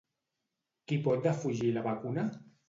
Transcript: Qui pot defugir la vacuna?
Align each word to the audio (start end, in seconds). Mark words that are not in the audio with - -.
Qui 0.91 0.97
pot 1.09 1.27
defugir 1.27 1.69
la 1.77 1.85
vacuna? 1.91 2.27